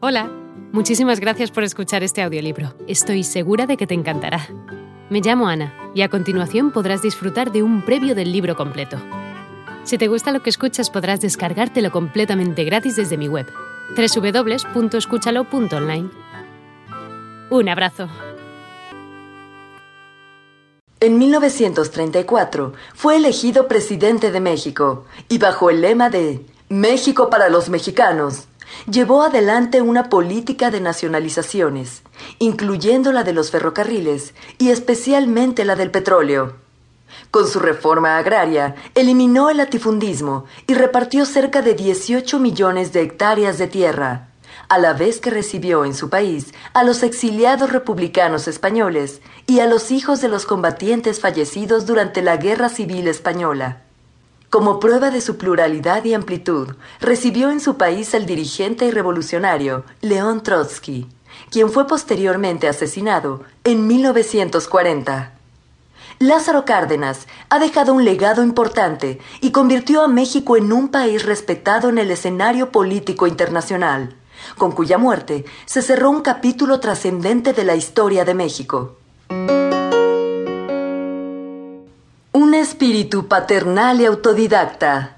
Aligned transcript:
Hola, 0.00 0.30
muchísimas 0.70 1.18
gracias 1.18 1.50
por 1.50 1.64
escuchar 1.64 2.04
este 2.04 2.22
audiolibro. 2.22 2.72
Estoy 2.86 3.24
segura 3.24 3.66
de 3.66 3.76
que 3.76 3.88
te 3.88 3.94
encantará. 3.94 4.46
Me 5.10 5.20
llamo 5.20 5.48
Ana 5.48 5.74
y 5.92 6.02
a 6.02 6.08
continuación 6.08 6.70
podrás 6.70 7.02
disfrutar 7.02 7.50
de 7.50 7.64
un 7.64 7.84
previo 7.84 8.14
del 8.14 8.30
libro 8.30 8.54
completo. 8.54 8.96
Si 9.82 9.98
te 9.98 10.06
gusta 10.06 10.30
lo 10.30 10.40
que 10.40 10.50
escuchas 10.50 10.88
podrás 10.88 11.20
descargártelo 11.20 11.90
completamente 11.90 12.62
gratis 12.62 12.94
desde 12.94 13.16
mi 13.16 13.26
web, 13.26 13.48
www.escúchalo.online. 13.96 16.10
Un 17.50 17.68
abrazo. 17.68 18.08
En 21.00 21.18
1934 21.18 22.72
fue 22.94 23.16
elegido 23.16 23.66
presidente 23.66 24.30
de 24.30 24.38
México 24.38 25.06
y 25.28 25.38
bajo 25.38 25.70
el 25.70 25.80
lema 25.80 26.08
de 26.08 26.46
México 26.68 27.30
para 27.30 27.48
los 27.48 27.68
mexicanos, 27.68 28.47
llevó 28.90 29.22
adelante 29.22 29.82
una 29.82 30.08
política 30.08 30.70
de 30.70 30.80
nacionalizaciones, 30.80 32.02
incluyendo 32.38 33.12
la 33.12 33.24
de 33.24 33.32
los 33.32 33.50
ferrocarriles 33.50 34.34
y 34.58 34.70
especialmente 34.70 35.64
la 35.64 35.76
del 35.76 35.90
petróleo. 35.90 36.56
Con 37.30 37.46
su 37.46 37.58
reforma 37.60 38.18
agraria, 38.18 38.74
eliminó 38.94 39.50
el 39.50 39.58
latifundismo 39.58 40.44
y 40.66 40.74
repartió 40.74 41.26
cerca 41.26 41.62
de 41.62 41.74
18 41.74 42.38
millones 42.38 42.92
de 42.92 43.02
hectáreas 43.02 43.58
de 43.58 43.66
tierra, 43.66 44.28
a 44.68 44.78
la 44.78 44.92
vez 44.92 45.20
que 45.20 45.30
recibió 45.30 45.84
en 45.84 45.94
su 45.94 46.10
país 46.10 46.52
a 46.74 46.84
los 46.84 47.02
exiliados 47.02 47.72
republicanos 47.72 48.48
españoles 48.48 49.20
y 49.46 49.60
a 49.60 49.66
los 49.66 49.90
hijos 49.90 50.20
de 50.20 50.28
los 50.28 50.46
combatientes 50.46 51.20
fallecidos 51.20 51.86
durante 51.86 52.22
la 52.22 52.36
Guerra 52.36 52.68
Civil 52.68 53.08
Española. 53.08 53.82
Como 54.50 54.80
prueba 54.80 55.10
de 55.10 55.20
su 55.20 55.36
pluralidad 55.36 56.04
y 56.04 56.14
amplitud, 56.14 56.68
recibió 57.00 57.50
en 57.50 57.60
su 57.60 57.76
país 57.76 58.14
al 58.14 58.24
dirigente 58.24 58.86
y 58.86 58.90
revolucionario 58.90 59.84
León 60.00 60.42
Trotsky, 60.42 61.06
quien 61.50 61.70
fue 61.70 61.86
posteriormente 61.86 62.66
asesinado 62.66 63.42
en 63.64 63.86
1940. 63.86 65.32
Lázaro 66.18 66.64
Cárdenas 66.64 67.26
ha 67.50 67.58
dejado 67.58 67.92
un 67.92 68.06
legado 68.06 68.42
importante 68.42 69.20
y 69.42 69.50
convirtió 69.52 70.02
a 70.02 70.08
México 70.08 70.56
en 70.56 70.72
un 70.72 70.88
país 70.88 71.26
respetado 71.26 71.90
en 71.90 71.98
el 71.98 72.10
escenario 72.10 72.72
político 72.72 73.26
internacional, 73.26 74.16
con 74.56 74.72
cuya 74.72 74.96
muerte 74.96 75.44
se 75.66 75.82
cerró 75.82 76.08
un 76.08 76.22
capítulo 76.22 76.80
trascendente 76.80 77.52
de 77.52 77.64
la 77.64 77.76
historia 77.76 78.24
de 78.24 78.34
México. 78.34 78.96
Espíritu 82.78 83.26
paternal 83.26 84.00
y 84.00 84.04
autodidacta. 84.04 85.16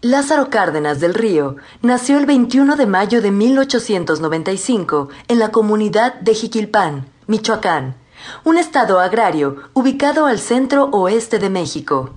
Lázaro 0.00 0.50
Cárdenas 0.50 0.98
del 0.98 1.14
Río 1.14 1.54
nació 1.80 2.18
el 2.18 2.26
21 2.26 2.74
de 2.74 2.86
mayo 2.86 3.22
de 3.22 3.30
1895 3.30 5.08
en 5.28 5.38
la 5.38 5.52
comunidad 5.52 6.14
de 6.14 6.34
Jiquilpán, 6.34 7.06
Michoacán, 7.28 7.94
un 8.42 8.58
estado 8.58 8.98
agrario 8.98 9.58
ubicado 9.74 10.26
al 10.26 10.40
centro 10.40 10.86
oeste 10.86 11.38
de 11.38 11.50
México, 11.50 12.10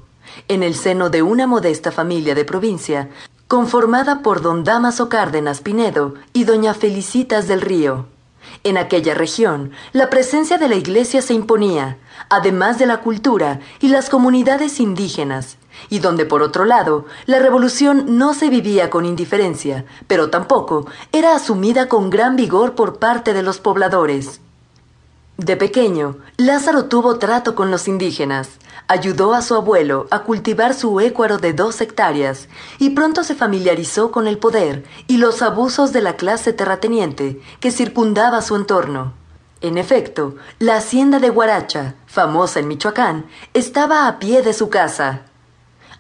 en 0.48 0.64
el 0.64 0.74
seno 0.74 1.12
de 1.12 1.22
una 1.22 1.46
modesta 1.46 1.92
familia 1.92 2.34
de 2.34 2.44
provincia, 2.44 3.10
conformada 3.48 4.24
por 4.24 4.42
don 4.42 4.64
Damaso 4.64 5.10
Cárdenas 5.10 5.62
Pinedo 5.62 6.16
y 6.34 6.46
doña 6.46 6.74
Felicitas 6.74 7.48
del 7.48 7.62
Río. 7.62 8.08
En 8.64 8.78
aquella 8.78 9.14
región, 9.14 9.72
la 9.94 10.10
presencia 10.10 10.58
de 10.58 10.70
la 10.70 10.76
Iglesia 10.76 11.22
se 11.22 11.34
imponía, 11.34 11.98
además 12.30 12.78
de 12.80 12.86
la 12.86 13.02
cultura 13.02 13.60
y 13.80 13.90
las 13.90 14.10
comunidades 14.10 14.80
indígenas, 14.80 15.58
y 15.90 16.00
donde 16.00 16.26
por 16.26 16.42
otro 16.42 16.66
lado 16.66 17.06
la 17.26 17.40
revolución 17.40 18.18
no 18.18 18.34
se 18.34 18.50
vivía 18.50 18.90
con 18.90 19.06
indiferencia, 19.06 19.86
pero 20.08 20.30
tampoco 20.30 20.88
era 21.12 21.36
asumida 21.36 21.88
con 21.88 22.10
gran 22.10 22.36
vigor 22.36 22.76
por 22.76 23.00
parte 23.00 23.34
de 23.34 23.44
los 23.44 23.60
pobladores. 23.60 24.42
De 25.40 25.56
pequeño, 25.56 26.18
Lázaro 26.36 26.86
tuvo 26.86 27.18
trato 27.18 27.56
con 27.56 27.72
los 27.72 27.88
indígenas, 27.88 28.50
ayudó 28.90 29.34
a 29.34 29.42
su 29.42 29.56
abuelo 29.56 30.06
a 30.12 30.24
cultivar 30.24 30.74
su 30.74 31.00
écuaro 31.00 31.38
de 31.38 31.54
dos 31.54 31.80
hectáreas 31.80 32.50
y 32.78 32.90
pronto 32.90 33.24
se 33.24 33.36
familiarizó 33.36 34.12
con 34.12 34.28
el 34.28 34.38
poder 34.38 34.84
y 35.08 35.16
los 35.16 35.42
abusos 35.42 35.94
de 35.94 36.02
la 36.02 36.18
clase 36.18 36.52
terrateniente 36.52 37.42
que 37.62 37.72
circundaba 37.72 38.42
su 38.42 38.58
entorno. 38.58 39.14
En 39.62 39.78
efecto, 39.78 40.36
la 40.60 40.76
hacienda 40.76 41.20
de 41.20 41.30
Guaracha, 41.30 41.96
famosa 42.06 42.60
en 42.60 42.68
Michoacán, 42.68 43.26
estaba 43.54 44.10
a 44.10 44.20
pie 44.20 44.42
de 44.42 44.52
su 44.52 44.70
casa. 44.70 45.22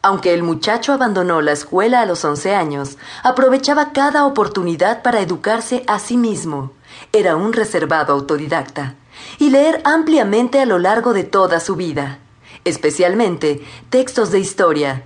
Aunque 0.02 0.34
el 0.34 0.44
muchacho 0.44 0.92
abandonó 0.92 1.40
la 1.40 1.54
escuela 1.54 2.02
a 2.02 2.06
los 2.06 2.26
once 2.26 2.54
años, 2.54 2.98
aprovechaba 3.24 3.94
cada 3.94 4.26
oportunidad 4.26 5.02
para 5.02 5.22
educarse 5.22 5.86
a 5.88 5.98
sí 6.00 6.18
mismo. 6.18 6.74
Era 7.14 7.38
un 7.38 7.54
reservado 7.54 8.12
autodidacta 8.12 8.96
y 9.38 9.50
leer 9.50 9.82
ampliamente 9.86 10.60
a 10.60 10.66
lo 10.66 10.80
largo 10.80 11.14
de 11.14 11.24
toda 11.24 11.60
su 11.60 11.76
vida, 11.76 12.20
especialmente 12.66 13.66
textos 13.90 14.32
de 14.32 14.40
historia, 14.40 15.06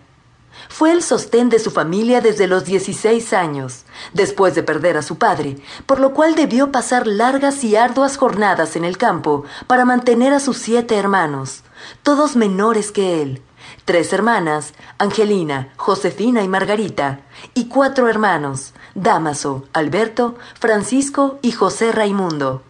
fue 0.70 0.92
el 0.92 1.04
sostén 1.04 1.50
de 1.50 1.60
su 1.60 1.72
familia 1.72 2.22
desde 2.22 2.48
los 2.48 2.66
16 2.66 3.34
años, 3.34 3.86
después 4.14 4.56
de 4.56 4.64
perder 4.64 4.98
a 4.98 5.02
su 5.02 5.18
padre, 5.18 5.58
por 5.86 6.00
lo 6.00 6.14
cual 6.14 6.36
debió 6.36 6.72
pasar 6.72 7.06
largas 7.06 7.64
y 7.64 7.76
arduas 7.76 8.18
jornadas 8.18 8.76
en 8.76 8.84
el 8.84 8.98
campo 8.98 9.44
para 9.68 9.86
mantener 9.86 10.34
a 10.34 10.40
sus 10.40 10.58
siete 10.58 10.96
hermanos, 10.96 11.64
todos 12.02 12.36
menores 12.36 12.92
que 12.92 13.22
él, 13.22 13.42
tres 13.86 14.14
hermanas, 14.14 14.74
Angelina, 14.98 15.74
Josefina 15.76 16.42
y 16.42 16.48
Margarita, 16.48 17.22
y 17.54 17.66
cuatro 17.66 18.10
hermanos, 18.10 18.74
Damaso, 18.96 19.66
Alberto, 19.74 20.36
Francisco 20.60 21.40
y 21.42 21.52
José 21.52 21.92
Raimundo. 21.92 22.64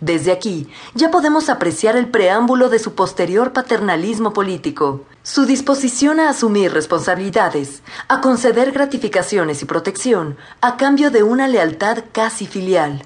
Desde 0.00 0.32
aquí 0.32 0.68
ya 0.94 1.10
podemos 1.10 1.48
apreciar 1.48 1.96
el 1.96 2.08
preámbulo 2.08 2.68
de 2.68 2.78
su 2.78 2.94
posterior 2.94 3.52
paternalismo 3.52 4.32
político, 4.32 5.04
su 5.22 5.46
disposición 5.46 6.20
a 6.20 6.30
asumir 6.30 6.72
responsabilidades, 6.72 7.82
a 8.08 8.20
conceder 8.20 8.72
gratificaciones 8.72 9.62
y 9.62 9.64
protección 9.64 10.36
a 10.60 10.76
cambio 10.76 11.10
de 11.10 11.22
una 11.22 11.48
lealtad 11.48 12.04
casi 12.12 12.46
filial. 12.46 13.02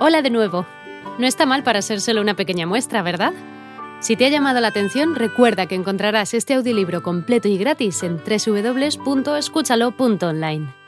Hola 0.00 0.22
de 0.22 0.30
nuevo. 0.30 0.66
No 1.18 1.26
está 1.26 1.46
mal 1.46 1.62
para 1.62 1.82
ser 1.82 2.00
solo 2.00 2.22
una 2.22 2.34
pequeña 2.34 2.66
muestra, 2.66 3.02
¿verdad? 3.02 3.32
Si 4.00 4.16
te 4.16 4.24
ha 4.24 4.30
llamado 4.30 4.60
la 4.60 4.68
atención, 4.68 5.14
recuerda 5.14 5.66
que 5.66 5.74
encontrarás 5.74 6.32
este 6.32 6.54
audiolibro 6.54 7.02
completo 7.02 7.48
y 7.48 7.58
gratis 7.58 8.02
en 8.02 8.16
www.escúchalo.online. 8.16 10.79